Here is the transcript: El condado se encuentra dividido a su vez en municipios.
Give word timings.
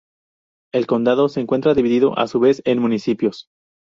El 0.73 0.87
condado 0.87 1.29
se 1.29 1.41
encuentra 1.41 1.75
dividido 1.75 2.17
a 2.17 2.25
su 2.25 2.39
vez 2.39 2.63
en 2.65 2.79
municipios. 2.81 3.49